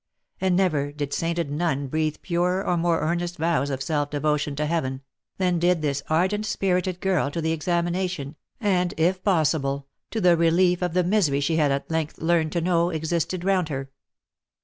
[0.39, 4.65] And never did sainted nun breathe purer or more earnest vows of self devotion to
[4.65, 5.03] heaven,
[5.37, 10.81] than did this ardent spirited girl to the examination, and, if possible, to the relief
[10.81, 13.91] of the misery she had at length learned to know existed round her.